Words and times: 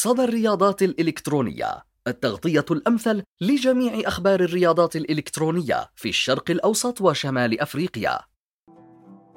صدى 0.00 0.24
الرياضات 0.24 0.82
الإلكترونية 0.82 1.66
التغطية 2.06 2.64
الأمثل 2.70 3.22
لجميع 3.40 3.92
أخبار 4.08 4.40
الرياضات 4.40 4.96
الإلكترونية 4.96 5.90
في 5.94 6.08
الشرق 6.08 6.50
الأوسط 6.50 7.00
وشمال 7.00 7.60
أفريقيا. 7.60 8.18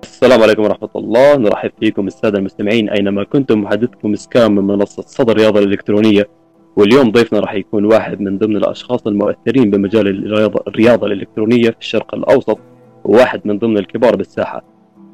السلام 0.03 0.41
عليكم 0.41 0.63
ورحمة 0.63 0.89
الله. 0.95 1.35
نرحب 1.35 1.71
فيكم 1.79 2.07
السادة 2.07 2.39
المستمعين 2.39 2.89
أينما 2.89 3.23
كنتم. 3.23 3.61
محدثكم 3.61 4.15
سكام 4.15 4.55
من 4.55 4.63
منصة 4.63 5.03
صدى 5.07 5.31
الرياضة 5.31 5.59
الإلكترونية. 5.59 6.29
واليوم 6.75 7.11
ضيفنا 7.11 7.39
راح 7.39 7.53
يكون 7.53 7.85
واحد 7.85 8.21
من 8.21 8.37
ضمن 8.37 8.57
الأشخاص 8.57 9.07
المؤثرين 9.07 9.71
بمجال 9.71 10.07
الرياضة, 10.07 10.63
الرياضة 10.67 11.07
الإلكترونية 11.07 11.69
في 11.69 11.79
الشرق 11.79 12.15
الأوسط 12.15 12.59
وواحد 13.05 13.41
من 13.45 13.59
ضمن 13.59 13.77
الكبار 13.77 14.15
بالساحة 14.15 14.63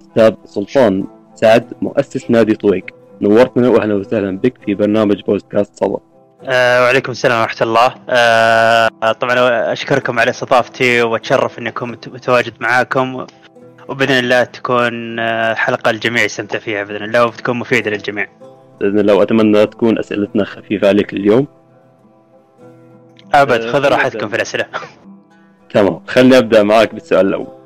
أستاذ 0.02 0.34
سلطان 0.46 1.08
سعد 1.36 1.74
مؤسس 1.82 2.32
نادي 2.32 2.56
طويق. 2.56 2.97
نورتنا 3.22 3.70
واهلا 3.70 3.96
وسهلا 3.96 4.38
بك 4.38 4.54
في 4.66 4.74
برنامج 4.74 5.22
بودكاست 5.22 5.76
صدى. 5.76 5.98
أه 6.44 6.82
وعليكم 6.82 7.12
السلام 7.12 7.42
ورحمة 7.42 7.62
الله. 7.62 7.96
أه 8.10 9.12
طبعا 9.12 9.74
أشكركم 9.74 10.20
على 10.20 10.30
استضافتي 10.30 11.02
وأتشرف 11.02 11.60
أني 11.60 11.70
أكون 11.70 11.92
متواجد 11.92 12.54
معاكم. 12.60 13.26
وبإذن 13.88 14.20
الله 14.20 14.44
تكون 14.44 15.20
آه، 15.20 15.54
حلقة 15.54 15.90
الجميع 15.90 16.24
يستمتع 16.24 16.60
فيها 16.60 16.84
بإذن 16.84 17.04
الله 17.04 17.26
وتكون 17.26 17.58
مفيدة 17.58 17.92
للجميع. 17.92 18.28
بإذن 18.80 19.00
الله 19.00 19.14
وأتمنى 19.14 19.66
تكون 19.66 20.00
أسئلتنا 20.00 20.44
خفيفة 20.44 20.88
عليك 20.88 21.14
اليوم. 21.14 21.48
أبد 23.34 23.70
خذ 23.70 23.88
راحتكم 23.88 24.30
في 24.30 24.36
الأسئلة. 24.36 24.66
تمام 25.74 26.02
خليني 26.08 26.38
أبدأ 26.38 26.64
معك 26.64 26.94
بالسؤال 26.94 27.28
الأول. 27.28 27.48
آه، 27.48 27.57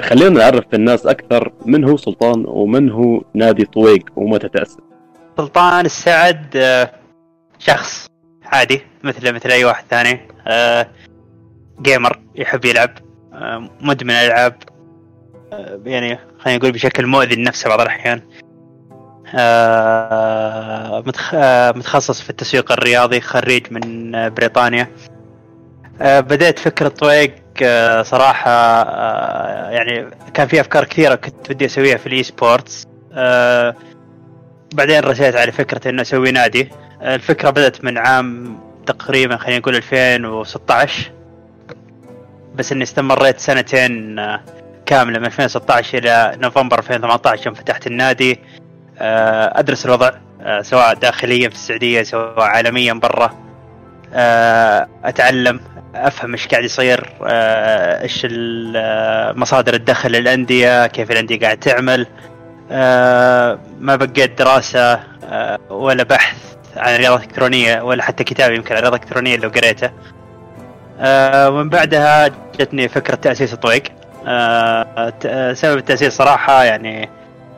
خلينا 0.00 0.30
نعرف 0.30 0.64
الناس 0.74 1.06
أكثر 1.06 1.52
من 1.66 1.84
هو 1.84 1.96
سلطان 1.96 2.44
ومن 2.46 2.90
هو 2.90 3.22
نادي 3.34 3.64
طويق 3.64 4.04
ومتى 4.16 4.48
تأسس. 4.48 4.78
سلطان 5.36 5.84
السعد 5.84 6.56
آه، 6.56 6.90
شخص 7.58 8.06
عادي 8.44 8.82
مثل 9.04 9.32
مثل 9.32 9.50
أي 9.50 9.64
واحد 9.64 9.84
ثاني. 9.90 10.20
جيمر 11.82 12.20
يحب 12.34 12.64
يلعب 12.64 12.90
مدمن 13.80 14.10
ألعاب 14.10 14.54
يعني 15.86 16.18
خلينا 16.38 16.58
نقول 16.58 16.72
بشكل 16.72 17.06
مؤذي 17.06 17.34
لنفسه 17.34 17.68
بعض 17.68 17.80
الأحيان. 17.80 18.20
آه، 19.34 21.04
آه، 21.34 21.72
متخصص 21.72 22.20
في 22.20 22.30
التسويق 22.30 22.72
الرياضي 22.72 23.20
خريج 23.20 23.66
من 23.70 24.12
بريطانيا. 24.28 24.88
آه، 26.00 26.20
بدأت 26.20 26.58
فكرة 26.58 26.88
طويق 26.88 27.34
صراحة 28.02 28.50
يعني 29.70 30.10
كان 30.34 30.46
في 30.48 30.60
أفكار 30.60 30.84
كثيرة 30.84 31.14
كنت 31.14 31.52
بدي 31.52 31.64
أسويها 31.64 31.96
في 31.96 32.06
ال 32.06 32.22
esports 32.22 32.86
بعدين 34.74 35.00
رسيت 35.00 35.36
على 35.36 35.52
فكرة 35.52 35.90
إنه 35.90 36.02
أسوي 36.02 36.30
نادي. 36.30 36.70
الفكرة 37.02 37.50
بدأت 37.50 37.84
من 37.84 37.98
عام 37.98 38.58
تقريبا 38.86 39.36
خلينا 39.36 39.58
نقول 39.58 39.76
2016 39.76 41.12
بس 42.54 42.72
إني 42.72 42.82
استمريت 42.82 43.38
سنتين 43.38 44.16
كاملة 44.86 45.18
من 45.18 45.26
2016 45.26 45.98
إلى 45.98 46.36
نوفمبر 46.42 46.78
2018 46.78 47.46
يوم 47.46 47.54
فتحت 47.54 47.86
النادي. 47.86 48.40
آه، 48.98 49.58
أدرس 49.58 49.86
الوضع 49.86 50.10
آه، 50.40 50.62
سواء 50.62 50.94
داخليا 50.94 51.48
في 51.48 51.54
السعودية 51.54 52.02
سواء 52.02 52.40
عالميا 52.40 52.92
برا. 52.92 53.24
آه، 53.24 53.43
أتعلم 55.04 55.60
أفهم 55.94 56.32
إيش 56.32 56.48
قاعد 56.48 56.64
يصير 56.64 57.12
إيش 57.22 58.26
مصادر 59.36 59.74
الدخل 59.74 60.12
للأندية 60.12 60.86
كيف 60.86 61.10
الأندية 61.10 61.40
قاعد 61.40 61.58
تعمل. 61.58 62.06
ما 63.80 63.96
بقيت 63.96 64.38
دراسة 64.38 65.00
ولا 65.70 66.02
بحث 66.02 66.36
عن 66.76 66.94
الرياضه 66.94 67.16
الالكترونيه 67.16 67.82
ولا 67.82 68.02
حتى 68.02 68.24
كتاب 68.24 68.52
يمكن 68.52 68.74
عن 68.74 68.78
الرياضه 68.78 68.96
الالكترونيه 68.96 69.36
لو 69.36 69.48
قريته. 69.48 69.90
ومن 71.48 71.68
بعدها 71.68 72.28
جتني 72.60 72.88
فكرة 72.88 73.14
تأسيس 73.14 73.54
طويق 73.54 73.82
آه 74.26 75.12
سبب 75.52 75.78
التأسيس 75.78 76.16
صراحة 76.16 76.64
يعني 76.64 77.08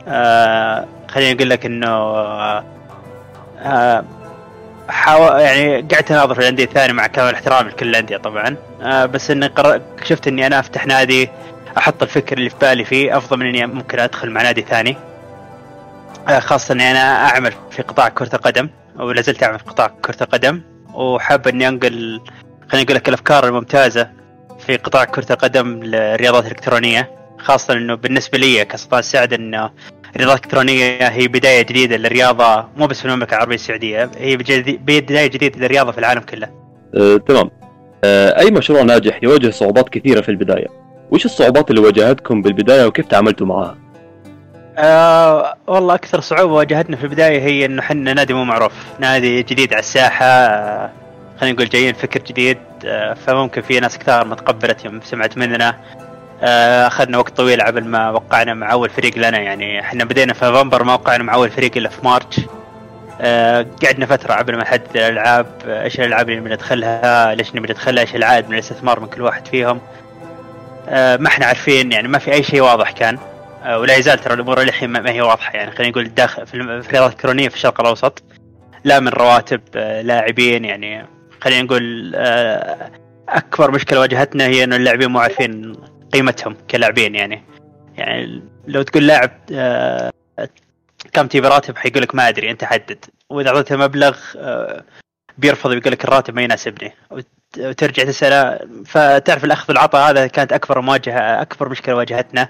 آه 0.09 0.85
خليني 1.09 1.37
أقول 1.37 1.51
لك 1.51 1.67
آه 1.85 2.65
آه 3.63 4.05
حاول 4.89 5.41
يعني 5.41 5.77
قعدت 5.77 6.11
اناظر 6.13 6.35
في 6.35 6.41
الأندية 6.41 6.65
الثانية 6.65 6.93
مع 6.93 7.07
كامل 7.07 7.35
احترامي 7.35 7.69
لكل 7.71 7.89
الأندية 7.89 8.17
طبعا. 8.17 8.57
آه 8.83 9.07
بس 9.07 9.31
إني 9.31 9.47
قرر... 9.47 9.81
شفت 10.05 10.29
إني 10.29 10.47
أنا 10.47 10.61
أفتح 10.61 10.87
نادي 10.87 11.29
أحط 11.79 12.03
الفكر 12.03 12.39
اللي 12.39 12.51
في 12.51 12.57
بالي 12.61 12.85
فيه 12.85 13.17
أفضل 13.17 13.37
من 13.39 13.47
إني 13.47 13.67
ممكن 13.67 13.99
أدخل 13.99 14.31
مع 14.31 14.43
نادي 14.43 14.63
ثاني. 14.63 14.97
آه 16.29 16.39
خاصة 16.39 16.73
إني 16.75 16.91
أنا 16.91 17.29
أعمل 17.29 17.53
في 17.71 17.83
قطاع 17.83 18.09
كرة 18.09 18.35
القدم 18.35 18.69
ولا 18.97 19.23
زلت 19.23 19.43
أعمل 19.43 19.59
في 19.59 19.65
قطاع 19.65 19.87
كرة 20.03 20.23
القدم 20.23 20.63
وحاب 20.95 21.49
إني 21.49 21.69
أنقل 21.69 22.21
خليني 22.69 22.85
أقول 22.87 22.97
لك 22.97 23.09
الأفكار 23.09 23.47
الممتازة 23.47 24.11
في 24.67 24.77
قطاع 24.77 25.05
كرة 25.05 25.27
القدم 25.33 25.83
للرياضات 25.83 26.45
الإلكترونية 26.45 27.11
خاصة 27.39 27.75
أنه 27.75 27.95
بالنسبة 27.95 28.39
لي 28.39 28.65
كسلطان 28.65 29.03
سعد 29.03 29.33
أنه 29.33 29.71
الرياضات 30.17 30.39
الإلكترونية 30.39 31.09
هي 31.09 31.29
بداية 31.29 31.63
جديدة 31.63 31.97
للرياضة 31.97 32.65
مو 32.77 32.87
بس 32.87 33.01
في 33.01 33.05
المملكة 33.05 33.35
العربية 33.35 33.55
السعودية 33.55 34.11
هي 34.19 34.37
بداية 34.37 35.27
جديدة 35.27 35.59
للرياضة 35.59 35.93
في 35.93 35.99
العالم 35.99 36.21
كله. 36.21 36.49
أه، 36.95 37.17
تمام. 37.17 37.51
أه، 38.05 38.39
أي 38.39 38.51
مشروع 38.51 38.83
ناجح 38.83 39.23
يواجه 39.23 39.51
صعوبات 39.51 39.89
كثيرة 39.89 40.21
في 40.21 40.29
البداية؟ 40.29 40.67
وش 41.11 41.25
الصعوبات 41.25 41.71
اللي 41.71 41.81
واجهتكم 41.81 42.43
بالبداية 42.43 42.87
وكيف 42.87 43.07
تعاملتوا 43.07 43.47
معها؟ 43.47 43.77
آه 44.79 45.55
والله 45.67 45.95
أكثر 45.95 46.21
صعوبة 46.21 46.55
واجهتنا 46.55 46.97
في 46.97 47.05
البداية 47.05 47.41
هي 47.41 47.65
إنه 47.65 47.83
حنا 47.83 48.15
نادي 48.15 48.35
مو 48.35 48.45
معروف 48.45 48.73
نادي 49.01 49.43
جديد 49.43 49.73
على 49.73 49.81
الساحة 49.81 50.27
آه 50.27 50.91
خلينا 51.41 51.55
نقول 51.57 51.69
جايين 51.69 51.95
فكر 51.95 52.21
جديد 52.21 52.59
آه، 52.85 53.15
فممكن 53.15 53.63
في 53.63 53.81
ناس 53.81 53.99
كثار 53.99 54.27
ما 54.27 54.35
تقبلت 54.35 54.85
يوم 54.85 55.01
سمعت 55.05 55.39
مننا. 55.39 55.69
آه، 55.69 56.06
أخذنا 56.43 57.19
وقت 57.19 57.37
طويل 57.37 57.63
قبل 57.63 57.85
ما 57.85 58.11
وقعنا 58.11 58.55
مع 58.55 58.73
أول 58.73 58.91
فريق 58.91 59.19
لنا. 59.19 59.39
يعني 59.39 59.81
إحنا 59.81 60.05
بدينا 60.05 60.33
في 60.33 60.45
نوفمبر 60.45 60.85
ما 60.85 60.93
وقعنا 60.95 61.25
مع 61.25 61.35
أول 61.35 61.51
فريق 61.51 61.77
إلا 61.77 61.89
في 61.89 62.05
مارتش 62.05 62.41
آه، 63.21 63.67
قعدنا 63.85 64.07
فترة 64.07 64.35
قبل 64.35 64.57
ما 64.57 64.63
نحدد 64.63 64.97
الألعاب 64.97 65.47
إيش 65.67 66.01
الألعاب 66.01 66.31
اللي 66.31 66.41
بندخلها 66.41 67.35
ليش 67.35 67.55
نبي 67.55 67.69
ندخلها 67.73 68.03
إيش 68.03 68.17
العائد 68.17 68.49
من 68.49 68.55
الاستثمار 68.55 69.01
من 69.01 69.07
كل 69.07 69.23
واحد 69.23 69.47
فيهم. 69.47 69.81
ما 70.91 71.27
إحنا 71.27 71.47
عارفين 71.47 71.93
يعني 71.93 72.09
ما 72.09 72.19
في 72.19 72.33
أي 72.33 72.43
شيء 72.43 72.61
واضح 72.61 72.91
كان. 72.91 73.19
ولا 73.67 73.97
يزال 73.97 74.19
ترى 74.19 74.35
الأمور 74.35 74.61
للحين 74.63 74.91
ما 74.91 75.11
هي 75.11 75.21
واضحة. 75.21 75.53
يعني 75.57 75.71
خلينا 75.71 75.91
نقول 75.91 76.15
داخل 76.15 76.47
في 76.47 76.55
الرياضات 76.55 76.95
الالكترونيه 76.95 77.49
في 77.49 77.55
الشرق 77.55 77.81
الأوسط 77.81 78.23
لا 78.85 79.01
من 79.01 79.09
رواتب 79.09 79.61
لاعبين. 80.03 80.65
يعني 80.65 81.07
خلينا 81.41 81.63
نقول 81.63 82.13
آه، 82.15 82.91
أكبر 83.29 83.71
مشكلة 83.71 84.01
واجهتنا 84.01 84.47
هي 84.47 84.65
إنه 84.65 84.77
اللاعبين 84.77 85.09
مو 85.09 85.19
عارفين 85.19 85.77
قيمتهم 86.13 86.57
كلاعبين 86.71 87.15
يعني. 87.15 87.43
يعني 87.97 88.43
لو 88.67 88.83
تقول 88.83 89.07
لاعب 89.07 89.31
آه، 89.53 90.13
كم 91.13 91.27
تبي 91.27 91.49
راتب 91.49 91.77
حيقول 91.77 92.03
لك 92.03 92.15
ما 92.15 92.29
أدري 92.29 92.51
أنت 92.51 92.65
حدد. 92.65 93.05
وإذا 93.31 93.49
أعطيته 93.49 93.77
مبلغ 93.77 94.19
آه، 94.37 94.85
بيرفض 95.39 95.73
يقول 95.73 95.93
لك 95.93 96.05
الراتب 96.05 96.35
ما 96.35 96.43
يناسبني. 96.43 96.93
وترجع 97.59 98.05
تسأله 98.05 98.59
فتعرف 98.87 99.45
الأخذ 99.45 99.65
والعطاء 99.69 100.11
هذا 100.11 100.27
كانت 100.27 100.53
أكبر 100.53 100.81
مواجهة 100.81 101.43
أكبر 101.43 101.69
مشكلة 101.69 101.95
واجهتنا. 101.95 102.49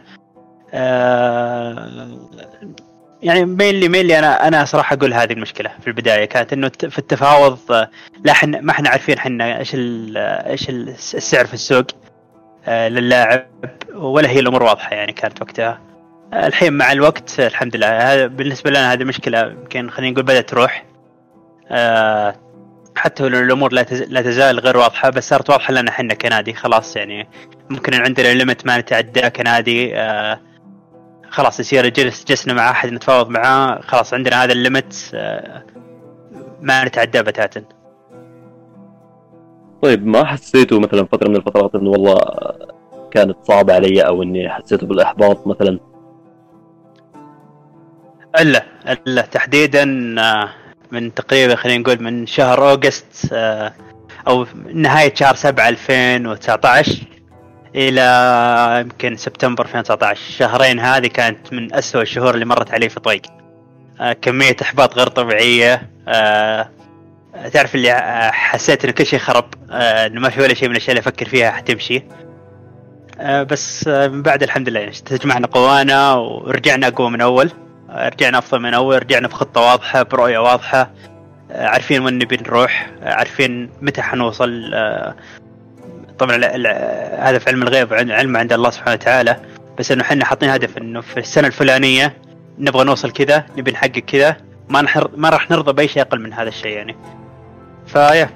يعني 3.22 3.44
مينلي 3.44 3.88
مينلي 3.88 4.18
أنا 4.18 4.48
أنا 4.48 4.64
صراحة 4.64 4.94
أقول 4.96 5.14
هذه 5.14 5.32
المشكلة 5.32 5.70
في 5.80 5.86
البداية. 5.86 6.24
كانت 6.24 6.52
إنه 6.52 6.70
في 6.78 6.98
التفاوض 6.98 7.58
لا 8.24 8.32
حنا 8.32 8.60
ما 8.60 8.70
إحنا 8.70 8.88
عارفين 8.88 9.18
إحنا 9.18 9.58
إيش 9.58 9.74
إيش 9.74 10.70
السعر 10.70 11.46
في 11.46 11.54
السوق. 11.54 11.86
آه، 11.90 12.15
للاعب 12.68 13.46
ولا 13.94 14.28
هي 14.30 14.40
الأمور 14.40 14.62
واضحة 14.62 14.94
يعني 14.94 15.12
كانت 15.12 15.42
وقتها. 15.42 15.80
الحين 16.34 16.72
مع 16.72 16.92
الوقت 16.92 17.40
الحمد 17.40 17.76
لله. 17.76 18.12
هذا 18.12 18.26
بالنسبة 18.26 18.70
لنا 18.70 18.92
هذه 18.92 19.02
المشكلة 19.02 19.40
يمكن 19.40 19.90
خلينا 19.90 20.12
نقول 20.12 20.24
بدأت 20.24 20.48
تروح. 20.48 20.84
آه، 21.70 22.36
حتى 22.96 23.28
لو 23.28 23.38
الأمور 23.38 23.72
لا 23.72 24.22
تزال 24.22 24.60
غير 24.60 24.76
واضحة 24.76 25.10
بس 25.10 25.28
صارت 25.28 25.50
واضحة 25.50 25.72
لنا 25.72 25.90
إحنا 25.90 26.14
كنادي. 26.14 26.54
خلاص 26.54 26.96
يعني 26.96 27.28
ممكن 27.70 27.94
عندنا 27.94 28.28
ليمت 28.34 28.66
ما 28.66 28.78
نتعداه 28.78 29.28
كنادي. 29.28 29.96
آه 29.96 30.40
خلاص 31.30 31.60
يصير 31.60 31.88
جلس 31.88 32.24
جلسنا 32.24 32.54
مع 32.54 32.70
أحد 32.70 32.92
نتفاوض 32.92 33.28
معاه. 33.28 33.80
خلاص 33.80 34.14
عندنا 34.14 34.44
هذا 34.44 34.52
الليمت 34.52 35.10
آه، 35.14 35.64
ما 36.60 36.84
نتعداه 36.84 37.20
بتاتا. 37.20 37.64
طيب 39.82 40.06
ما 40.06 40.24
حسيتوا 40.24 40.80
مثلا 40.80 41.04
فترة 41.04 41.28
من 41.28 41.36
الفترات 41.36 41.74
إنه 41.74 41.90
والله 41.90 42.18
كانت 43.10 43.36
صعبة 43.42 43.74
علي 43.74 44.00
أو 44.00 44.22
إني 44.22 44.48
حسيتوا 44.48 44.88
بالإحباط 44.88 45.46
مثلا؟ 45.46 45.78
إلا 48.40 48.64
إلا 48.88 49.22
تحديدا 49.22 50.14
آه، 50.18 50.48
من 50.92 51.14
تقريبا 51.14 51.56
خلينا 51.56 51.82
نقول 51.82 52.02
من 52.02 52.26
شهر 52.26 52.70
أوغست 52.70 53.28
آه، 53.32 53.72
أو 54.28 54.46
نهاية 54.72 55.14
شهر 55.14 55.34
7 55.34 55.68
2019 55.68 56.92
إلى 57.74 58.80
يمكن 58.80 59.16
سبتمبر 59.16 59.64
2019 59.64 60.20
الشهرين 60.28 60.80
هذه 60.80 61.06
كانت 61.06 61.52
من 61.52 61.74
أسوأ 61.74 62.02
الشهور 62.02 62.34
اللي 62.34 62.44
مرت 62.44 62.70
علي 62.74 62.88
في 62.88 63.00
طريق 63.00 63.22
آه 64.00 64.12
كمية 64.12 64.56
إحباط 64.62 64.94
غير 64.94 65.06
طبيعية 65.06 65.90
آه 66.08 66.68
تعرف 67.52 67.74
اللي 67.74 67.92
آه، 67.92 68.30
حسيت 68.30 68.84
إنه 68.84 68.92
كل 68.92 69.06
شيء 69.06 69.18
خرب 69.18 69.44
آه، 69.70 70.06
إنه 70.06 70.20
ما 70.20 70.28
في 70.28 70.40
ولا 70.40 70.54
شيء 70.54 70.68
من 70.68 70.76
الأشياء 70.76 70.90
اللي 70.90 71.00
أفكر 71.00 71.28
فيها 71.28 71.50
حتمشي. 71.50 72.02
آه، 73.20 73.42
بس 73.42 73.86
من 73.88 74.22
بعد 74.22 74.42
الحمد 74.42 74.68
لله 74.68 74.80
يعني 74.80 74.92
تجمعنا 74.92 75.46
قوانا 75.46 76.14
ورجعنا 76.14 76.86
أقوى 76.86 77.10
من 77.10 77.20
أول. 77.20 77.50
رجعنا 77.90 78.38
أفضل 78.38 78.60
من 78.60 78.74
أول 78.74 79.02
رجعنا 79.02 79.28
بخطة 79.28 79.60
واضحة 79.60 80.02
برؤية 80.02 80.38
واضحة. 80.38 80.90
عارفين 81.50 82.02
وين 82.02 82.18
نبي 82.18 82.36
نروح 82.36 82.90
عارفين 83.02 83.70
متى 83.82 84.02
حنوصل 84.02 84.70
طبعا 86.18 86.36
هذا 87.16 87.38
في 87.38 87.44
علم 87.48 87.62
الغيب 87.62 87.94
علم 87.94 88.36
عند 88.36 88.52
الله 88.52 88.70
سبحانه 88.70 88.92
وتعالى. 88.92 89.36
بس 89.78 89.92
إنه 89.92 90.02
إحنا 90.02 90.24
حاطين 90.24 90.48
هدف 90.48 90.78
إنه 90.78 91.00
في 91.00 91.20
السنة 91.20 91.46
الفلانية 91.46 92.16
نبغى 92.58 92.84
نوصل 92.84 93.10
كذا 93.10 93.46
نبي 93.56 93.70
نحقق 93.70 93.98
كذا. 93.98 94.36
ما 94.68 94.82
نحر 94.82 95.10
ما 95.16 95.28
راح 95.28 95.50
نرضى 95.50 95.72
بأي 95.72 95.88
شيء 95.88 96.02
أقل 96.02 96.20
من 96.20 96.32
هذا 96.32 96.48
الشيء 96.48 96.76
يعني. 96.76 96.96
فيا 97.86 98.30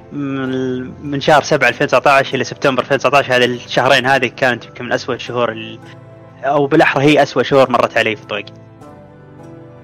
من 1.03 1.21
شهر 1.21 1.43
7 1.43 1.69
2019 1.69 2.35
إلى 2.35 2.45
سبتمبر 2.45 2.83
2019 2.83 3.37
هذه 3.37 3.45
الشهرين 3.45 4.07
هذه 4.07 4.27
كانت 4.27 4.65
يمكن 4.65 4.85
من 4.85 4.93
اسوء 4.93 5.15
الشهور 5.15 5.53
ال... 5.53 5.79
أو 6.45 6.67
بالأحرى 6.67 7.05
هي 7.05 7.23
اسوء 7.23 7.43
شهور 7.43 7.71
مرت 7.71 7.99
علي 7.99 8.17
في 8.17 8.27
طريقي 8.27 8.53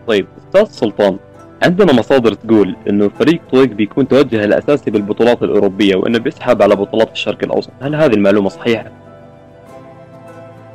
طيب 0.07 0.27
أستاذ 0.39 0.71
سلطان 0.71 1.19
عندنا 1.63 1.93
مصادر 1.93 2.35
تقول 2.35 2.77
إنه 2.91 3.11
فريق 3.19 3.41
طويق 3.53 3.69
بيكون 3.69 4.09
توجه 4.09 4.45
الأساسي 4.45 4.91
بالبطولات 4.91 5.43
الأوروبية 5.43 5.97
وإنه 5.97 6.19
بيسحب 6.19 6.63
على 6.63 6.77
بطولات 6.77 7.13
الشرق 7.13 7.39
الأوسط، 7.43 7.71
هل 7.83 7.95
هذه 7.95 8.15
المعلومة 8.15 8.49
صحيحة؟ 8.49 8.91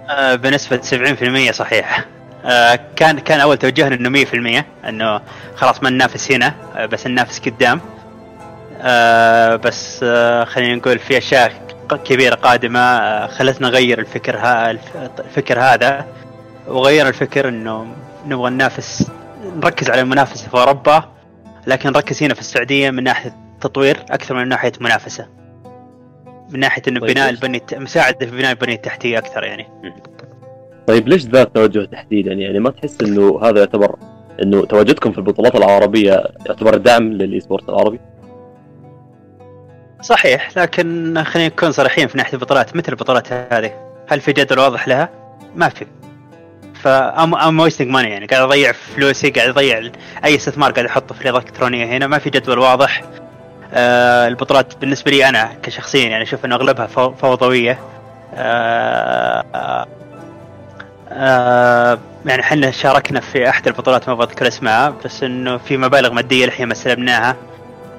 آه، 0.09 0.35
بنسبة 0.35 0.81
70% 0.81 1.51
صحيح. 1.51 2.05
آه، 2.45 2.79
كان 2.95 3.19
كان 3.19 3.39
أول 3.39 3.57
توجهنا 3.57 3.95
إنه 3.95 4.09
100% 4.09 4.65
إنه 4.87 5.21
خلاص 5.55 5.83
ما 5.83 5.89
ننافس 5.89 6.31
هنا 6.31 6.53
آه، 6.75 6.85
بس 6.85 7.07
ننافس 7.07 7.39
قدام. 7.39 7.81
آه، 8.81 9.55
بس 9.55 9.99
آه، 10.03 10.43
خلينا 10.43 10.75
نقول 10.75 10.99
في 10.99 11.17
أشياء 11.17 11.51
ق- 11.89 11.95
كبيرة 12.03 12.35
قادمة 12.35 12.79
آه، 12.79 13.27
خلتنا 13.27 13.67
نغير 13.67 13.99
الفكر 13.99 14.37
ها 14.37 14.71
الف- 14.71 14.97
الفكر 15.19 15.59
هذا 15.59 16.05
وغير 16.67 17.07
الفكر 17.07 17.47
إنه 17.49 17.85
نبغى 18.27 18.49
ننافس 18.49 19.11
نركز 19.55 19.89
على 19.89 20.01
المنافسة 20.01 20.49
في 20.49 20.57
أوروبا 20.57 21.03
لكن 21.67 21.89
نركز 21.89 22.23
هنا 22.23 22.33
في 22.33 22.39
السعودية 22.39 22.89
من 22.91 23.03
ناحية 23.03 23.35
تطوير 23.61 23.97
أكثر 24.11 24.35
من 24.35 24.47
ناحية 24.47 24.71
منافسة 24.81 25.27
من 26.49 26.59
ناحية 26.59 26.81
إنه 26.87 26.99
طيب، 26.99 27.09
بناء 27.11 27.29
ليش؟ 27.31 27.39
البنية 27.43 27.61
مساعدة 27.73 28.25
في 28.25 28.31
بناء 28.37 28.51
البنية 28.51 28.75
التحتية 28.75 29.17
أكثر 29.17 29.43
يعني 29.43 29.67
طيب 30.87 31.07
ليش 31.07 31.25
ذا 31.25 31.41
التوجه 31.41 31.85
تحديدا؟ 31.85 32.33
يعني 32.33 32.59
ما 32.59 32.69
تحس 32.69 33.01
إنه 33.01 33.39
هذا 33.43 33.59
يعتبر 33.59 33.95
إنه 34.43 34.65
تواجدكم 34.65 35.11
في 35.11 35.17
البطولات 35.17 35.55
العربية 35.55 36.23
يعتبر 36.47 36.77
دعم 36.77 37.03
لل 37.13 37.39
esport 37.39 37.69
العربي؟ 37.69 37.99
صحيح 40.01 40.49
لكن 40.57 41.23
خلينا 41.23 41.47
نكون 41.49 41.71
صريحين 41.71 42.07
في 42.07 42.17
ناحية 42.17 42.33
البطولات. 42.33 42.75
مثل 42.75 42.89
البطولات 42.91 43.33
هذه؟ 43.33 43.71
هل 44.09 44.21
في 44.21 44.33
جدول 44.33 44.59
واضح 44.59 44.87
لها؟ 44.87 45.09
ما 45.55 45.69
في. 45.69 45.85
ف 46.81 46.87
I'm 46.87 47.59
wasting 47.59 47.87
money 47.89 48.09
يعني. 48.09 48.25
قاعد 48.25 48.41
أضيع 48.41 48.71
فلوسي 48.71 49.29
قاعد 49.29 49.49
أضيع 49.49 49.91
أي 50.25 50.35
استثمار 50.35 50.71
قاعد 50.71 50.85
أحطه 50.85 51.13
في 51.15 51.19
الرياضه 51.21 51.39
الإلكترونية 51.39 51.85
هنا. 51.85 52.07
ما 52.07 52.17
في 52.19 52.29
جدول 52.29 52.59
واضح. 52.59 53.03
آه 53.73 54.27
البطولات 54.27 54.77
بالنسبة 54.77 55.11
لي 55.11 55.29
أنا 55.29 55.49
كشخصيا 55.63 56.09
يعني 56.09 56.23
أشوف 56.23 56.45
انه 56.45 56.55
أغلبها 56.55 56.87
فو- 56.87 57.11
فوضوية. 57.13 57.79
آه 58.35 59.43
آه 59.55 59.87
آه 61.09 61.99
يعني 62.25 62.41
إحنا 62.41 62.71
شاركنا 62.71 63.19
في 63.19 63.49
أحد 63.49 63.67
البطولات 63.67 64.09
ما 64.09 64.15
بذكر 64.15 64.47
اسمها 64.47 64.89
بس 65.05 65.23
إنه 65.23 65.57
في 65.57 65.77
مبالغ 65.77 66.11
مادية 66.13 66.45
لحين 66.45 66.67
ما 66.67 66.73
استلمناها. 66.73 67.35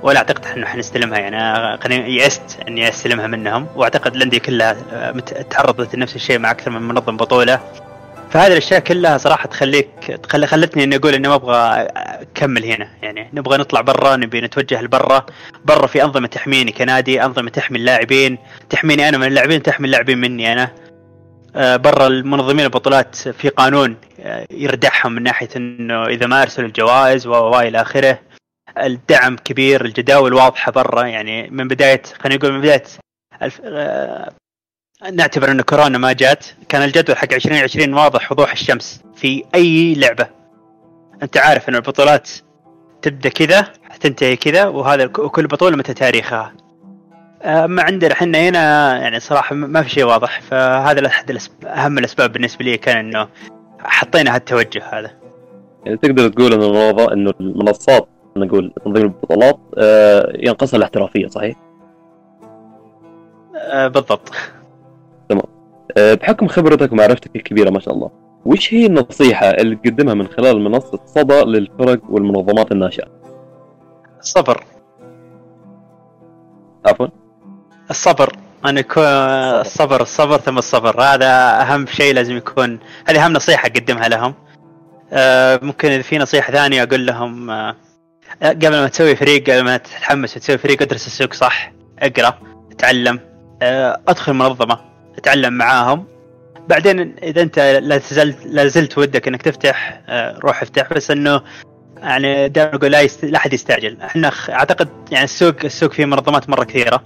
ولا 0.02 0.18
أعتقد 0.18 0.46
إنه 0.56 0.66
حنستلمها. 0.66 1.18
يعني 1.18 2.16
يأست 2.16 2.58
إني 2.68 2.88
أستلمها 2.88 3.26
منهم 3.26 3.66
وأعتقد 3.76 4.14
الانديه 4.16 4.38
كلها 4.38 4.76
آه، 4.92 5.10
تعرضت 5.50 5.94
لنفس 5.94 6.16
الشيء 6.16 6.38
مع 6.38 6.50
أكثر 6.50 6.70
من 6.70 6.82
منظم 6.82 7.16
بطولة. 7.16 7.60
فهذه 8.30 8.52
الأشياء 8.52 8.80
كلها 8.80 9.18
صراحة 9.18 9.48
تخليك 9.48 9.88
تخلي 10.22 10.46
خلتني 10.46 10.84
إني 10.84 10.96
أقول 10.96 11.14
إني 11.14 11.28
ما 11.28 11.34
أبغى 11.34 11.56
أكمل 11.96 12.64
هنا. 12.64 12.88
يعني 13.02 13.30
نبغى 13.32 13.58
نطلع 13.58 13.80
برا 13.80 14.16
نبي 14.16 14.40
نتوجه 14.40 14.82
لبرا. 14.82 15.26
برا 15.64 15.86
في 15.86 16.04
أنظمة 16.04 16.26
تحميني 16.26 16.72
كنادي 16.72 17.24
أنظمة 17.24 17.50
تحمي 17.50 17.78
اللاعبين. 17.78 18.38
تحميني 18.70 19.08
أنا 19.08 19.18
من 19.18 19.26
اللاعبين 19.26 19.62
تحمي 19.62 19.86
اللاعبين 19.86 20.18
مني 20.18 20.52
أنا. 20.52 20.70
آه، 21.56 21.76
برا 21.76 22.06
المنظمين 22.06 22.64
البطولات 22.64 23.16
في 23.16 23.48
قانون 23.48 23.96
آه، 24.20 24.46
يردعهم 24.50 25.12
من 25.12 25.22
ناحية 25.22 25.48
إنه 25.56 26.06
إذا 26.06 26.26
ما 26.26 26.42
أرسلوا 26.42 26.68
الجوائز 26.68 27.26
و 27.26 27.60
إلى 27.60 27.80
آخره. 27.80 28.18
الدعم 28.78 29.36
كبير 29.36 29.84
الجداول 29.84 30.34
واضحة 30.34 30.72
برا. 30.72 31.02
يعني 31.06 31.50
من 31.50 31.68
بداية 31.68 32.02
خلينا 32.20 32.38
نقول 32.38 32.52
من 32.52 32.60
بداية 32.60 32.82
الف... 33.42 33.60
آه... 33.64 34.32
نعتبر 35.12 35.50
إن 35.50 35.60
كورونا 35.60 35.98
ما 35.98 36.12
جات. 36.12 36.46
كان 36.68 36.82
الجدول 36.82 37.16
حق 37.16 37.32
2020 37.32 37.94
واضح 37.94 38.32
وضوح 38.32 38.52
الشمس 38.52 39.02
في 39.14 39.44
أي 39.54 39.94
لعبة. 39.94 40.26
أنت 41.22 41.36
عارف 41.36 41.68
إن 41.68 41.74
البطولات 41.74 42.30
تبدأ 43.02 43.28
كذا 43.28 43.72
حتنتهي 43.90 44.36
كذا 44.36 44.64
وهذا 44.64 45.04
وكل 45.04 45.46
بطولة 45.46 45.76
متى 45.76 45.94
تاريخها. 45.94 46.52
اما 47.42 47.82
عندنا 47.82 48.12
إحنا 48.12 48.38
هنا 48.48 48.96
يعني 48.98 49.20
صراحة 49.20 49.54
ما 49.54 49.82
في 49.82 49.88
شيء 49.90 50.04
واضح. 50.04 50.40
فهذا 50.40 51.06
احد 51.06 51.38
أهم 51.66 51.98
الأسباب 51.98 52.32
بالنسبة 52.32 52.64
لي 52.64 52.76
كان 52.76 52.96
إنه 52.96 53.28
حطينا 53.78 54.34
هالتوجه 54.34 54.82
هذا. 54.92 55.10
يعني 55.86 55.98
تقدر 55.98 56.28
تقول 56.28 56.52
المنظ- 56.52 57.12
إنه 57.12 57.32
المنصات 57.40 58.08
نقول 58.36 58.72
تنظيم 58.84 59.02
البطولات 59.02 59.58
آه، 59.78 60.32
ينقصها 60.34 60.78
الاحترافية 60.78 61.26
صحيح؟ 61.26 61.56
آه، 63.56 63.88
بالضبط. 63.88 64.32
آه، 65.96 66.14
بحكم 66.14 66.48
خبرتك 66.48 66.92
ومعرفتك 66.92 67.36
الكبيرة 67.36 67.70
ما 67.70 67.80
شاء 67.80 67.94
الله 67.94 68.10
وش 68.44 68.74
هي 68.74 68.86
النصيحة 68.86 69.46
اللي 69.50 69.76
تقدمها 69.76 70.14
من 70.14 70.28
خلال 70.28 70.60
منصة 70.60 71.00
صدى 71.06 71.40
للفرق 71.42 72.00
والمنظمات 72.10 72.72
الناشئة؟ 72.72 73.08
الصبر. 74.20 74.64
عفوا. 76.86 77.06
الصبر. 77.90 78.36
أن 78.66 78.78
يكون 78.78 79.04
الصبر 79.04 80.02
الصبر 80.02 80.36
ثم 80.36 80.58
الصبر. 80.58 81.00
هذا 81.00 81.60
أهم 81.60 81.86
شيء 81.86 82.14
لازم 82.14 82.36
يكون 82.36 82.78
هذه 83.06 83.24
أهم 83.24 83.32
نصيحة 83.32 83.66
اقدمها 83.66 84.08
لهم. 84.08 84.34
ممكن 85.66 85.88
إذا 85.88 86.02
في 86.02 86.18
نصيحة 86.18 86.52
ثانية 86.52 86.82
أقول 86.82 87.06
لهم 87.06 87.50
قبل 88.42 88.68
ما 88.68 88.88
تسوي 88.88 89.16
فريق 89.16 89.50
قبل 89.50 89.64
ما 89.64 89.76
تتحمس 89.76 90.36
وتسوي 90.36 90.58
فريق 90.58 90.82
ادرس 90.82 91.06
السوق 91.06 91.32
صح؟ 91.34 91.72
اقرأ 91.98 92.38
اتعلم 92.72 93.20
آه، 93.62 94.00
ادخل 94.08 94.32
منظمة 94.32 94.78
اتعلم 95.18 95.52
معاهم. 95.52 96.04
بعدين 96.68 97.14
إذا 97.22 97.42
أنت 97.42 97.58
لا 97.82 97.98
زلت 97.98 98.46
لا 98.46 98.66
زلت 98.66 98.98
ودك 98.98 99.28
إنك 99.28 99.42
تفتح 99.42 100.00
آه، 100.08 100.38
روح 100.38 100.62
افتح. 100.62 100.92
بس 100.92 101.10
إنه 101.10 101.42
يعني 101.96 102.48
دائما 102.48 102.74
أقول 102.74 102.92
لا 102.92 103.08
أحد 103.36 103.52
يستعجل. 103.52 104.00
إحنا 104.00 104.32
أعتقد 104.48 104.88
يعني 105.10 105.24
السوق 105.24 105.54
السوق 105.64 105.92
فيه 105.92 106.04
منظمات 106.04 106.48
مرة 106.48 106.64
كثيرة. 106.64 107.02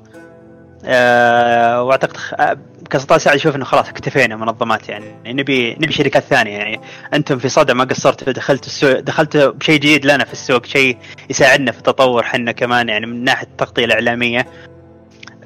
أه 0.86 1.82
واعتقد. 1.82 2.16
آه، 2.34 2.58
كسلطان 2.90 3.18
سعد 3.18 3.36
يشوف 3.36 3.56
إنه 3.56 3.64
خلاص 3.64 3.88
اكتفينا 3.88 4.36
منظمات 4.36 4.88
يعني 4.88 5.04
نبي 5.26 5.74
نبي 5.74 5.92
شركات 5.92 6.22
ثانية 6.22 6.58
يعني 6.58 6.80
أنتم 7.14 7.38
في 7.38 7.48
صدى 7.48 7.74
ما 7.74 7.84
قصرتوا 7.84 8.32
دخلتوا 8.32 8.66
السوق 8.66 9.00
دخلتوا 9.00 9.50
بشيء 9.52 9.74
جديد 9.76 10.06
لنا 10.06 10.24
في 10.24 10.32
السوق 10.32 10.66
شيء 10.66 10.96
يساعدنا 11.30 11.72
في 11.72 11.78
التطور 11.78 12.22
حنا 12.22 12.52
كمان 12.52 12.88
يعني 12.88 13.06
من 13.06 13.24
ناحية 13.24 13.46
التغطية 13.46 13.84
الإعلامية. 13.84 14.46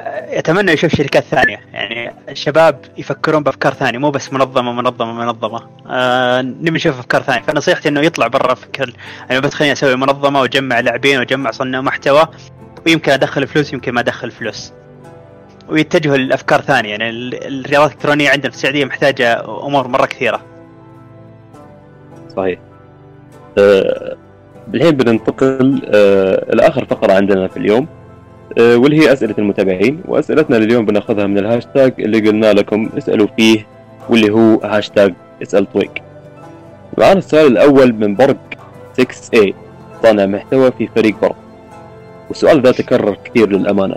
آه، 0.01 0.39
يتمنى 0.39 0.73
يشوف 0.73 0.95
شركات 0.97 1.25
ثانية 1.25 1.61
يعني 1.73 2.15
الشباب 2.29 2.85
يفكرون 2.99 3.43
بأفكار 3.43 3.75
ثانية 3.75 3.99
مو 3.99 4.11
بس 4.11 4.33
منظمة 4.33 4.73
منظمة 4.73 5.13
منظمة. 5.13 5.67
آه 5.91 6.43
نبي 6.43 6.71
نشوف 6.71 6.99
أفكار 6.99 7.23
ثانية. 7.23 7.43
فنصيحتي 7.43 7.89
إنه 7.89 8.01
يطلع 8.01 8.27
برا 8.27 8.55
فكر 8.55 8.93
أنا 9.31 9.41
بس 9.41 9.55
خليني 9.55 9.73
أسوي 9.73 9.97
منظمة 9.97 10.41
وأجمع 10.41 10.81
لاعبين 10.81 11.19
وأجمع 11.19 11.51
صناع 11.51 11.81
محتوى 11.81 12.27
ويمكن 12.87 13.13
أدخل 13.13 13.47
فلوس 13.47 13.73
يمكن 13.73 13.93
ما 13.93 14.01
أدخل 14.01 14.31
فلوس. 14.31 14.73
ويتجهوا 15.71 16.17
لافكار 16.17 16.61
ثانية. 16.61 16.91
يعني 16.91 17.11
ال- 17.11 17.35
الرياضات 17.65 17.91
الإلكترونية 17.91 18.31
عندنا 18.31 18.51
في 18.51 18.57
السعودية 18.57 18.85
محتاجة 18.85 19.41
أمور 19.67 19.89
مرة 19.89 20.07
كثيرة. 20.07 20.41
صحيح. 22.37 22.59
آه، 23.59 24.17
الحين 24.75 24.91
بننتقل 24.91 25.83
آه، 25.95 26.55
لاخر 26.55 26.85
فقرة 26.85 27.13
عندنا 27.13 27.49
في 27.49 27.57
اليوم 27.57 27.87
آه، 28.59 28.77
واللي 28.77 29.01
هي 29.01 29.13
أسئلة 29.13 29.35
المتابعين. 29.39 30.01
وأسئلتنا 30.09 30.57
لليوم 30.57 30.87
بناخذها 30.87 31.27
من 31.27 31.39
الهاشتاج 31.39 31.93
اللي 31.99 32.29
قلنا 32.29 32.53
لكم 32.53 32.91
اسألوا 32.99 33.27
فيه 33.37 33.67
واللي 34.09 34.33
هو 34.33 34.55
هاشتاج 34.65 35.15
اسأل 35.43 35.73
طويق 35.73 36.03
معنا 36.99 37.13
السؤال 37.19 37.47
الأول 37.47 37.93
من 37.93 38.15
برق 38.17 38.37
6A 39.01 39.53
صانع 40.03 40.27
محتوى 40.27 40.71
في 40.73 40.89
فريق 40.97 41.21
برق 41.23 41.37
والسؤال 42.29 42.63
ذا 42.63 42.73
تكرر 42.73 43.17
كثير 43.25 43.49
للأمانة. 43.49 43.97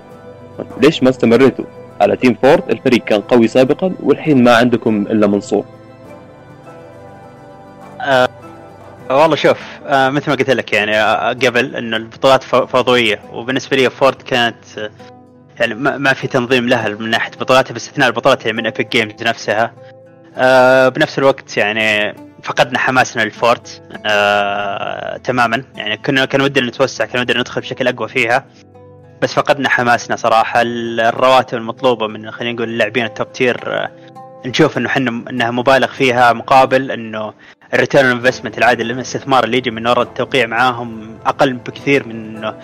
ليش 0.81 1.03
ما 1.03 1.09
استمريتوا؟ 1.09 1.65
على 2.01 2.15
team 2.15 2.33
Fort 2.33 2.63
الفريق 2.69 3.03
كان 3.03 3.21
قوي 3.21 3.47
سابقا 3.47 3.93
والحين 4.03 4.43
ما 4.43 4.55
عندكم 4.55 5.01
إلا 5.01 5.27
منصور. 5.27 5.65
والله 9.09 9.35
شوف 9.35 9.59
آه 9.87 10.09
مثل 10.09 10.29
ما 10.29 10.35
قلت 10.35 10.49
لك 10.49 10.73
يعني 10.73 10.97
آه 10.97 11.29
قبل 11.29 11.75
انه 11.75 11.97
البطولات 11.97 12.43
فوضويه 12.43 13.19
وبالنسبة 13.33 13.77
لي 13.77 13.89
Fort 13.89 14.21
كانت 14.21 14.77
آه 14.77 14.89
يعني 15.59 15.75
ما, 15.75 16.13
في 16.13 16.27
تنظيم 16.27 16.67
لها 16.69 16.89
من 16.89 17.09
ناحية 17.09 17.31
بطولاتها 17.31 17.73
باستثناء 17.73 18.07
البطولات 18.07 18.45
يعني 18.45 18.57
من 18.57 18.67
Epic 18.67 18.91
Games 18.91 19.23
نفسها. 19.23 19.73
آه 20.37 20.89
بنفس 20.89 21.19
الوقت 21.19 21.57
يعني 21.57 22.15
فقدنا 22.43 22.79
حماسنا 22.79 23.21
لل 23.21 23.41
Fort 23.41 23.81
آه 24.05 25.17
تماما. 25.17 25.63
يعني 25.75 25.97
كنا 25.97 26.25
كان 26.25 26.41
ودنا 26.41 26.67
نتوسع 26.67 27.05
كان 27.05 27.21
ودنا 27.21 27.39
ندخل 27.39 27.61
بشكل 27.61 27.87
أقوى 27.87 28.07
فيها. 28.07 28.45
بس 29.23 29.33
فقدنا 29.33 29.69
حماسنا 29.69 30.15
صراحة. 30.15 30.61
الرواتب 30.61 31.57
المطلوبة 31.57 32.07
من 32.07 32.31
خلينا 32.31 32.53
نقول 32.53 32.69
اللاعبين 32.69 33.05
ال 33.05 33.12
top 33.12 33.33
tier 33.33 33.57
آه 33.67 33.91
نشوف 34.45 34.77
إنه 34.77 34.89
إحنا 34.89 35.09
إنها 35.29 35.51
مبالغ 35.51 35.87
فيها 35.87 36.33
مقابل 36.33 36.91
إنه 36.91 37.33
ال 37.73 37.78
return 37.78 38.05
investment 38.05 38.57
العادي 38.57 38.83
الاستثمار 38.83 39.43
اللي 39.43 39.57
يجي 39.57 39.71
من 39.71 39.87
وراء 39.87 40.01
التوقيع 40.01 40.45
معاهم 40.45 41.19
أقل 41.25 41.53
بكثير 41.53 42.07
من 42.07 42.37
إنه 42.37 42.55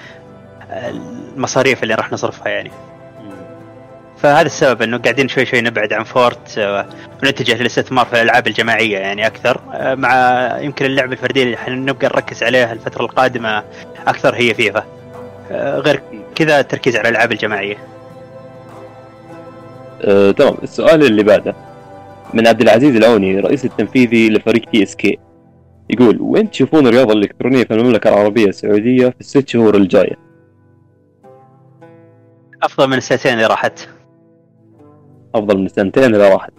المصاريف 0.72 1.84
اللي 1.84 1.96
راح 1.96 2.12
نصرفها 2.12 2.50
يعني. 2.50 2.72
فهذا 4.18 4.46
السبب 4.46 4.82
إنه 4.82 4.98
قاعدين 4.98 5.28
شوي 5.28 5.46
شوي 5.46 5.62
نبعد 5.62 5.94
عن 5.94 6.04
Fort 6.04 6.58
آه، 6.58 6.86
ونتجه 7.24 7.58
للاستثمار 7.58 8.06
في 8.06 8.14
الألعاب 8.14 8.48
الجماعية 8.48 8.98
يعني 8.98 9.28
أكثر. 9.28 9.62
آه، 9.74 9.96
مع 9.96 10.14
يمكن 10.60 10.86
اللعبه 10.86 11.12
الفرديه 11.12 11.44
اللي 11.44 11.58
نبقى 11.68 12.08
نركز 12.08 12.44
عليها 12.44 12.74
الفترة 12.74 13.06
القادمة 13.06 13.64
أكثر 14.08 14.36
هي 14.36 14.54
فيفا. 14.54 14.80
آه، 14.80 14.99
غير 15.52 16.02
كذا 16.36 16.60
التركيز 16.60 16.96
على 16.96 17.10
الألعاب 17.10 17.32
الجماعية. 17.32 17.78
أه، 20.02 20.32
تمام. 20.32 20.56
السؤال 20.64 21.04
اللي 21.04 21.24
بعده 21.24 21.56
من 22.34 22.48
عبد 22.48 22.62
العزيز 22.62 22.96
العوني 22.96 23.40
رئيس 23.40 23.66
التنفيذي 23.66 24.30
لفريق 24.30 24.70
TSK 24.70 25.20
يقول 25.90 26.18
وين 26.22 26.52
تشوفون 26.52 26.88
الرياضة 26.88 27.14
الإلكترونية 27.14 27.64
في 27.64 27.74
المملكة 27.74 28.10
العربية 28.10 28.46
السعودية 28.46 29.10
في 29.10 29.20
الست 29.20 29.48
شهور 29.48 29.76
الجاية؟ 29.76 30.16
أفضل 32.64 32.88
من 32.88 32.98
السنتين 32.98 33.34
اللي 33.34 33.46
راحت. 33.46 33.90
أفضل 35.36 35.58
من 35.58 35.66
السنتين 35.66 36.04
اللي 36.04 36.30
راحت. 36.30 36.54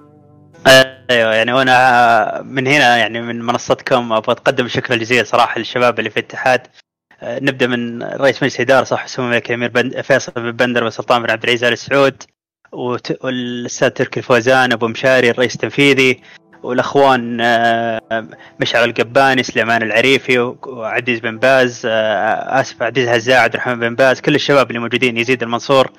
أيوه 1.11 1.35
يعني 1.35 1.53
وأنا 1.53 2.43
من 2.43 2.67
هنا 2.67 2.97
يعني 2.97 3.21
من 3.21 3.43
منصتكم 3.43 4.13
أبغى 4.13 4.33
اقدم 4.33 4.65
الشكر 4.65 4.95
الجزيل 4.95 5.27
صراحة 5.27 5.59
للشباب 5.59 5.99
اللي 5.99 6.11
في 6.11 6.21
الاتحاد. 6.21 6.67
نبدأ 7.23 7.67
من 7.67 8.03
رئيس 8.03 8.43
مجلس 8.43 8.61
إدارة 8.61 8.85
صح 8.85 9.07
سمو 9.07 9.27
الملك 9.27 9.51
الامير 9.51 9.69
بند... 9.69 10.01
فيصل 10.01 10.33
بن 10.33 10.53
بندر 10.53 10.85
وسلطان 10.85 11.23
بن 11.23 11.31
عبد 11.31 11.45
العزيز 11.45 11.65
آل 11.65 11.79
سعود 11.79 12.23
والأستاذ 12.73 13.89
تركي 13.89 14.21
الفوزان 14.21 14.73
أبو 14.73 14.89
مشاري 14.89 15.31
الرئيس 15.31 15.55
التنفيذي 15.55 16.21
والأخوان 16.63 17.41
أه، 17.41 18.01
مشعل 18.61 18.89
القباني 18.89 19.43
سليمان 19.43 19.83
العريفي 19.83 20.39
وعبد 20.39 21.11
بن 21.11 21.39
باز 21.39 21.83
أه، 21.87 22.61
آسف 22.61 22.83
عبد 22.83 22.99
هزاع 22.99 23.43
عبد 23.43 23.55
الرحمن 23.55 23.81
بن 23.81 23.95
باز 23.95 24.21
كل 24.21 24.35
الشباب 24.35 24.69
اللي 24.69 24.79
موجودين 24.79 25.17
يزيد 25.17 25.43
المنصور. 25.43 25.91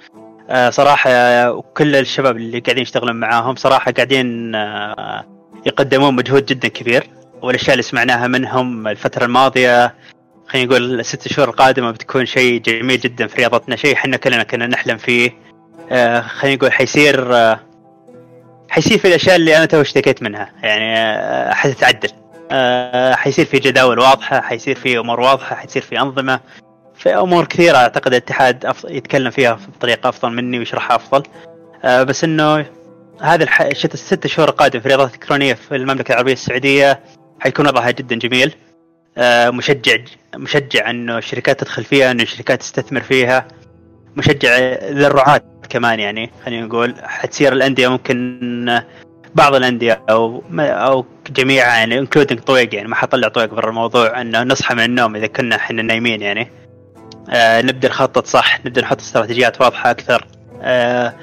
آه، 0.49 0.69
صراحة 0.69 1.11
وكل 1.51 1.95
الشباب 1.95 2.37
اللي 2.37 2.59
قاعدين 2.59 2.83
يشتغلون 2.83 3.15
معاهم 3.15 3.55
صراحة 3.55 3.91
قاعدين 3.91 4.55
آه، 4.55 5.25
يقدمون 5.65 6.15
مجهود 6.15 6.45
جدا 6.45 6.67
كبير. 6.67 7.03
والأشياء 7.41 7.71
اللي 7.71 7.83
سمعناها 7.83 8.27
منهم 8.27 8.87
الفترة 8.87 9.25
الماضية 9.25 9.95
خلينا 10.51 10.67
نقول 10.67 10.99
الست 10.99 11.27
شهور 11.27 11.49
القادمة 11.49 11.91
بتكون 11.91 12.25
شيء 12.25 12.61
جميل 12.61 12.99
جدا 12.99 13.27
في 13.27 13.35
رياضتنا 13.35 13.75
شيء 13.75 13.93
إحنا 13.93 14.17
كلنا 14.17 14.43
كنا 14.43 14.67
نحلم 14.67 14.97
فيه. 14.97 15.31
آه، 15.91 16.21
خلينا 16.21 16.55
نقول 16.55 16.71
حيصير 16.71 17.35
حيصير 18.69 18.97
في 18.97 19.07
الأشياء 19.07 19.35
اللي 19.35 19.57
أنا 19.57 19.65
تو 19.65 19.81
اشتكيت 19.81 20.23
منها. 20.23 20.51
يعني 20.63 21.55
حتتعدل. 21.55 22.09
حيصير 23.15 23.45
في 23.45 23.59
جداول 23.59 23.99
واضحة 23.99 24.41
حيصير 24.41 24.75
في 24.75 24.99
أمور 24.99 25.19
واضحة 25.19 25.55
حيصير 25.55 25.81
في 25.81 25.99
أنظمة 25.99 26.39
في 26.95 27.09
أمور 27.15 27.45
كثيرة 27.45 27.77
أعتقد 27.77 28.07
الاتحاد 28.07 28.73
يتكلم 28.89 29.31
فيها 29.31 29.59
بطريقة 29.77 30.09
أفضل 30.09 30.33
مني 30.33 30.59
ويشرحها 30.59 30.95
أفضل. 30.95 31.23
آه 31.83 32.03
بس 32.03 32.23
إنه 32.23 32.65
هذا 33.21 33.43
الح... 33.43 33.61
الست 33.61 34.27
شهور 34.27 34.49
القادمة 34.49 34.79
في 34.81 34.85
الرياضات 34.85 35.09
الالكترونيه 35.09 35.53
في 35.53 35.75
المملكة 35.75 36.11
العربية 36.11 36.33
السعودية 36.33 36.99
حيكون 37.39 37.67
وضعها 37.67 37.91
جدا 37.91 38.15
جميل. 38.15 38.47
آه 38.49 38.70
مشجع 39.51 39.97
مشجع 40.35 40.89
إنه 40.89 41.17
الشركات 41.17 41.59
تدخل 41.59 41.83
فيها 41.83 42.11
إنه 42.11 42.23
الشركات 42.23 42.59
تستثمر 42.59 43.01
فيها. 43.01 43.47
مشجع 44.15 44.57
للرعاة 44.89 45.41
كمان 45.69 45.99
يعني 45.99 46.31
خلينا 46.45 46.65
نقول. 46.65 46.95
حتصير 47.03 47.53
الأندية 47.53 47.87
ممكن 47.87 48.81
بعض 49.35 49.55
الأندية 49.55 50.03
أو 50.09 50.43
أو 50.59 51.05
جميعها 51.29 51.77
يعني 51.77 51.99
انكلودنج 51.99 52.39
طويق 52.39 52.75
يعني 52.75 52.87
ما 52.87 52.95
حطلع 52.95 53.27
طويق 53.27 53.53
برا 53.53 53.69
الموضوع 53.69 54.21
إنه 54.21 54.43
نصحى 54.43 54.75
من 54.75 54.83
النوم 54.83 55.15
إذا 55.15 55.27
كنا 55.27 55.55
إحنا 55.55 55.81
نايمين 55.81 56.21
يعني. 56.21 56.51
آه 57.29 57.61
نبدأ 57.61 57.89
نخطط 57.89 58.25
صح 58.25 58.59
نبدأ 58.65 58.81
نحط 58.81 58.99
استراتيجيات 58.99 59.61
واضحة 59.61 59.91
أكثر. 59.91 60.27
آه 60.61 61.13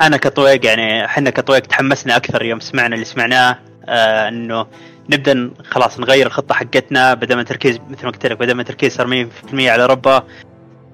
أنا 0.00 0.16
كطويق 0.16 0.66
يعني 0.66 1.04
إحنا 1.04 1.30
كطويق 1.30 1.60
تحمسنا 1.66 2.16
أكثر 2.16 2.42
يوم 2.42 2.60
سمعنا 2.60 2.94
اللي 2.94 3.04
سمعناه 3.04 3.58
آه 3.88 4.28
إنه 4.28 4.66
نبدأ 5.10 5.50
خلاص 5.64 6.00
نغير 6.00 6.26
الخطة 6.26 6.54
حقتنا 6.54 7.14
بدل 7.14 7.36
ما 7.36 7.42
تركيز 7.42 7.80
مثل 7.90 8.04
ما 8.04 8.10
قلت 8.10 8.26
لك 8.26 8.38
بدل 8.38 8.54
ما 8.54 8.62
تركيز 8.62 8.94
صار 8.94 9.26
100% 9.52 9.54
على 9.54 9.82
أوروبا 9.82 10.24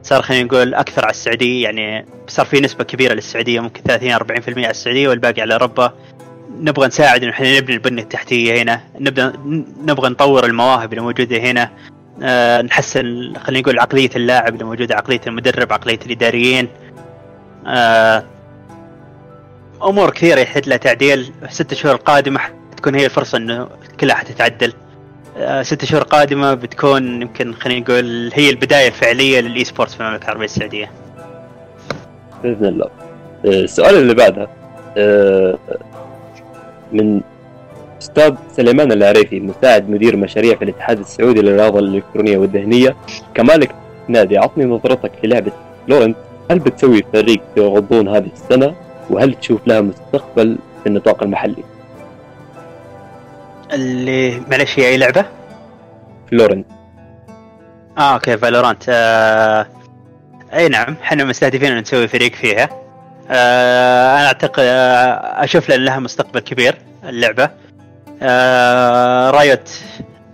صار 0.02 0.22
خلينا 0.22 0.44
نقول 0.44 0.74
أكثر 0.74 1.04
على 1.04 1.10
السعودية. 1.10 1.64
يعني 1.64 2.06
صار 2.28 2.46
في 2.46 2.60
نسبة 2.60 2.84
كبيرة 2.84 3.14
للسعودية 3.14 3.60
ممكن 3.60 3.82
30 3.82 4.14
40% 4.14 4.22
على 4.48 4.70
السعودية 4.70 5.08
والباقي 5.08 5.42
على 5.42 5.54
أوروبا. 5.54 5.92
نبغى 6.60 6.86
نساعد 6.86 7.22
انه 7.22 7.32
إحنا 7.32 7.58
نبني 7.58 7.74
البنيه 7.76 8.02
التحتية 8.02 8.62
هنا 8.62 8.80
نبدأ 9.00 9.32
نبغى 9.84 10.08
نطور 10.08 10.46
المواهب 10.46 10.92
اللي 10.92 11.02
موجودة 11.04 11.38
هنا 11.38 11.70
آه، 12.22 12.62
نحسن 12.62 13.34
خلينا 13.36 13.62
نقول 13.62 13.78
عقلية 13.78 14.10
اللاعب 14.16 14.54
اللي 14.54 14.64
موجودة 14.64 14.96
عقلية 14.96 15.20
المدرب 15.26 15.72
عقلية 15.72 15.98
الإداريين. 16.06 16.68
آه، 17.66 18.24
أمور 19.82 20.10
كثيرة 20.10 20.40
يحتاج 20.40 20.68
لها 20.68 20.76
تعديل. 20.76 21.32
الست 21.42 21.74
شهور 21.74 21.94
القادمه 21.94 22.40
تكون 22.76 22.94
هي 22.94 23.04
الفرصة 23.04 23.38
إنه 23.38 23.68
كلها 24.00 24.14
حتتعدل. 24.14 24.72
آه، 25.38 25.62
ست 25.62 25.84
شهور 25.84 26.02
قادمة 26.02 26.54
بتكون 26.54 27.22
يمكن 27.22 27.54
خلينا 27.54 27.80
نقول 27.80 28.30
هي 28.34 28.50
البداية 28.50 28.88
الفعلية 28.88 29.40
لل 29.40 29.64
esports 29.64 29.94
في 29.94 30.00
المملكة 30.00 30.24
العربية 30.24 30.44
السعودية. 30.44 30.90
بإذن 32.42 32.64
الله. 32.64 32.88
السؤال 33.44 33.94
اللي 33.94 34.14
بعده 34.14 34.48
من 36.92 37.20
أستاذ 38.02 38.34
سليمان 38.52 38.92
العريفي 38.92 39.40
مساعد 39.40 39.90
مدير 39.90 40.16
مشاريع 40.16 40.56
في 40.56 40.64
الاتحاد 40.64 40.98
السعودي 40.98 41.40
للرياضة 41.42 41.78
الإلكترونية 41.78 42.38
والذهنية. 42.38 42.96
كمالك 43.34 43.74
نادي 44.08 44.38
عطني 44.38 44.64
نظرتك 44.64 45.12
للعبة 45.24 45.52
Valorant. 45.88 46.16
هل 46.50 46.58
بتسوي 46.58 47.04
فريق 47.12 47.40
في 47.54 47.60
غضون 47.60 48.08
هذه 48.08 48.30
السنة؟ 48.32 48.74
وهل 49.10 49.34
تشوف 49.34 49.60
لها 49.66 49.80
مستقبل 49.80 50.58
في 50.82 50.88
النطاق 50.88 51.22
المحلي؟ 51.22 51.64
اللي 53.72 54.40
معلش 54.50 54.78
هي 54.78 54.88
أي 54.88 54.96
لعبة؟ 54.96 55.24
Valorant. 56.30 56.66
آه 57.98 58.14
okay 58.14 58.36
Valorant. 58.38 58.82
آه... 58.88 59.66
أي 60.54 60.68
نعم 60.68 60.96
إحنا 61.02 61.24
مستهدفين 61.24 61.72
أن 61.72 61.78
نسوي 61.78 62.08
فريق 62.08 62.34
فيها. 62.34 62.68
آه 63.30 64.18
أنا 64.18 64.26
أعتقد 64.26 64.62
آه 64.66 65.44
أشوف 65.44 65.68
لها 65.70 65.98
مستقبل 65.98 66.40
كبير 66.40 66.78
اللعبة. 67.04 67.50
آه 68.22 69.30
Riot 69.30 69.70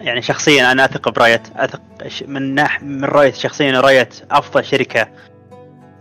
يعني 0.00 0.23
شخصيا 0.23 0.73
أنا 0.73 0.85
أثق 0.85 1.09
ب 1.09 1.15
Riot 1.15 1.42
أثق 1.57 1.81
من 2.26 2.55
ناح 2.55 2.83
من 2.83 3.05
Riot 3.04 3.35
شخصيا 3.35 3.81
Riot 3.80 4.14
أفضل 4.31 4.64
شركة 4.64 5.09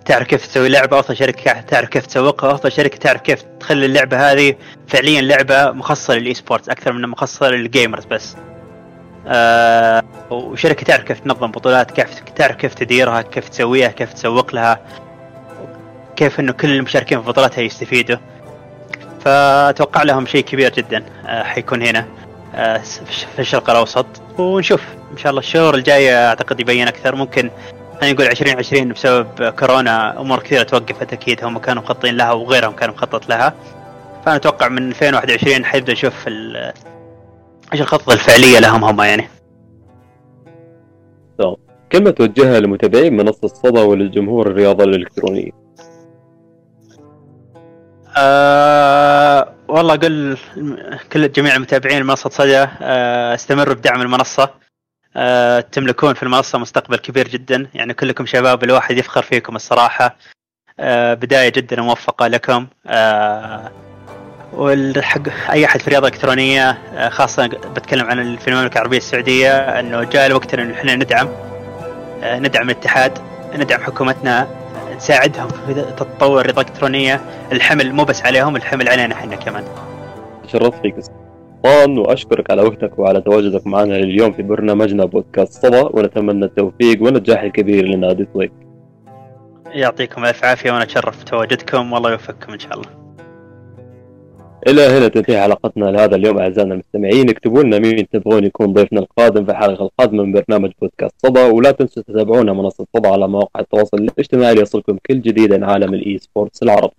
تعرف 0.05 0.27
كيف 0.27 0.47
تسوي 0.47 0.69
لعبة 0.69 1.00
أفضل 1.00 1.17
شركة 1.17 1.62
تعرف 1.62 1.89
كيف 1.89 2.05
تسوقها 2.05 2.51
أفضل 2.51 2.71
شركة 2.71 2.97
تعرف 2.97 3.21
كيف 3.21 3.43
تخلي 3.59 3.85
اللعبة 3.85 4.31
هذه 4.31 4.55
فعليا 4.88 5.21
لعبة 5.21 5.71
مخصصة 5.71 6.13
لل 6.13 6.34
esports 6.34 6.70
أكثر 6.69 6.91
من 6.93 7.09
مخصصة 7.09 7.50
لل 7.50 7.63
gamers 7.63 8.05
بس. 8.05 8.35
آه 9.27 10.03
وشركة 10.29 10.83
تعرف 10.83 11.03
كيف 11.03 11.19
تنظم 11.19 11.51
بطولات 11.51 11.91
كيف 11.91 12.19
تعرف 12.19 12.55
كيف 12.55 12.74
تديرها 12.74 13.21
كيف 13.21 13.50
تسويها 13.50 13.88
كيف 13.88 14.13
تسوق 14.13 14.55
لها 14.55 14.79
كيف 16.15 16.39
إنه 16.39 16.51
كل 16.51 16.69
المشاركين 16.75 17.21
في 17.21 17.27
بطولاتها 17.27 17.62
يستفيدوا. 17.62 18.17
فأتوقع 19.25 20.03
لهم 20.03 20.25
شيء 20.25 20.43
كبير 20.43 20.74
جدا 20.74 21.05
آه، 21.27 21.43
حيكون 21.43 21.83
هنا 21.83 22.05
آه، 22.55 22.77
في 23.35 23.39
الشرق 23.39 23.69
الأوسط. 23.69 24.05
ونشوف 24.38 24.81
إن 25.12 25.17
شاء 25.17 25.29
الله 25.29 25.39
الشهور 25.39 25.75
الجاية 25.75 26.27
أعتقد 26.29 26.59
يبين 26.59 26.88
أكثر. 26.88 27.15
ممكن 27.15 27.50
خلينا 28.02 28.14
نقول 28.14 28.28
2020 28.28 28.90
بسبب 28.90 29.50
كورونا 29.50 30.22
أمور 30.22 30.40
كثيرة 30.40 30.64
توقفت 30.64 31.14
أكيد 31.14 31.44
هم 31.44 31.58
كانوا 31.58 31.84
مخططين 31.84 32.18
لها 32.18 32.32
وغيرهم 32.32 32.74
كانوا 32.74 32.96
مخطط 32.96 33.30
لها. 33.30 33.54
فأنا 34.25 34.36
أتوقع 34.36 34.68
من 34.68 34.88
2021 34.90 35.66
حيبدأ 35.66 35.94
نشوف 35.94 36.28
إيش 37.74 37.82
الخطه 37.82 38.14
الفعلية 38.14 38.60
لهم 38.60 38.84
هم 38.84 39.02
يعني. 39.02 39.30
كلمة 41.92 42.12
توجهها 42.12 42.60
لمتابعين 42.60 43.18
منصة 43.18 43.48
صدى 43.48 43.80
وللجمهور 43.80 44.48
الرياضة 44.48 44.84
الإلكترونية. 44.84 45.52
أه 48.18 49.54
والله 49.68 49.94
أقول 49.94 50.38
كل 51.14 51.32
جميع 51.32 51.56
المتابعين 51.56 52.06
منصه 52.06 52.30
صدى 52.30 52.68
أه 52.82 53.36
استمروا 53.36 53.74
بدعم 53.74 54.02
المنصة. 54.02 54.50
آه، 55.15 55.60
تملكون 55.60 56.13
في 56.13 56.24
المنصة 56.24 56.60
مستقبل 56.60 56.98
كبير 56.98 57.27
جدا. 57.27 57.67
يعني 57.74 57.93
كلكم 57.93 58.25
شباب 58.25 58.63
الواحد 58.63 58.98
يفخر 58.98 59.22
فيكم 59.22 59.55
الصراحة. 59.55 60.15
آه، 60.79 61.13
بداية 61.13 61.50
جدا 61.50 61.81
موفقة 61.81 62.27
لكم. 62.27 62.67
آه، 62.88 63.72
والحق 64.53 65.22
أي 65.51 65.65
أحد 65.65 65.79
في 65.81 65.88
الرياضة 65.88 66.07
الإلكترونية 66.07 66.77
خاصة 67.10 67.48
بتكلم 67.48 68.05
عن 68.05 68.38
في 68.38 68.48
المملكه 68.48 68.74
العربيه 68.74 68.98
السعودية 68.98 69.79
إنه 69.79 70.03
جاء 70.03 70.25
الوقت 70.25 70.53
إن 70.53 70.72
إحنا 70.72 70.95
ندعم 70.95 71.29
ندعم 72.24 72.69
الاتحاد 72.69 73.17
ندعم 73.55 73.81
حكومتنا 73.84 74.48
نساعدهم 74.95 75.48
في 75.48 75.74
تطور 75.98 76.41
الرياضة 76.41 76.62
الإلكترونية. 76.62 77.22
الحمل 77.51 77.93
مو 77.93 78.03
بس 78.03 78.22
عليهم 78.22 78.55
الحمل 78.55 78.89
علينا 78.89 79.15
إحنا 79.15 79.36
كمان. 79.36 79.63
تشرفت 80.43 80.81
فيك. 80.81 81.25
سلطان 81.65 81.98
وأشكرك 81.98 82.51
على 82.51 82.62
وقتك 82.62 83.00
وعلى 83.00 83.22
تواجدك 83.22 83.67
معنا 83.67 83.95
اليوم 83.95 84.31
في 84.31 84.43
برنامجنا 84.43 85.05
بودكاست 85.05 85.65
صدى 85.65 85.84
ونتمنى 85.93 86.45
التوفيق 86.45 87.03
والنجاح 87.03 87.41
الكبير 87.41 87.86
لنادي 87.86 88.25
طويق 88.34 88.51
يعطيكم 89.65 90.25
ألف 90.25 90.43
عافية 90.43 90.72
وأنا 90.72 90.84
أتشرف 90.84 91.22
بتواجدكم 91.22 91.93
والله 91.93 92.12
يوفقكم 92.12 92.53
إن 92.53 92.60
شاء 92.60 92.74
الله. 92.74 92.89
إلى 94.67 94.81
هنا 94.81 95.07
تنتهي 95.07 95.41
حلقتنا 95.41 95.86
لهذا 95.86 96.15
اليوم 96.15 96.38
أعزائنا 96.38 96.74
المستمعين 96.74 97.29
اكتبوا 97.29 97.63
لنا 97.63 97.79
مين 97.79 98.10
تبغون 98.10 98.43
يكون 98.43 98.74
ضيفنا 98.74 99.00
القادم 99.00 99.45
في 99.45 99.51
الحلقة 99.51 99.84
القادمة 99.86 100.24
من 100.24 100.31
برنامج 100.31 100.72
بودكاست 100.81 101.15
صدى 101.17 101.41
ولا 101.43 101.72
تنسوا 101.72 102.03
تتابعونا 102.03 102.53
منصة 102.53 102.86
صدى 102.98 103.07
على 103.07 103.27
مواقع 103.27 103.60
التواصل 103.60 103.98
الاجتماعي 103.98 104.55
ليصلكم 104.55 104.98
كل 105.05 105.22
جديد 105.22 105.53
عن 105.53 105.63
عالم 105.63 105.93
ال 105.94 106.17
esports 106.17 106.63
العربي. 106.63 106.95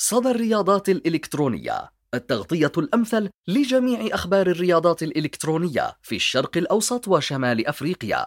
صدى 0.00 0.30
الرياضات 0.30 0.88
الإلكترونية 0.88 1.90
التغطية 2.14 2.72
الأمثل 2.78 3.30
لجميع 3.48 4.14
أخبار 4.14 4.46
الرياضات 4.46 5.02
الإلكترونية 5.02 5.92
في 6.02 6.16
الشرق 6.16 6.56
الأوسط 6.56 7.08
وشمال 7.08 7.66
أفريقيا. 7.66 8.26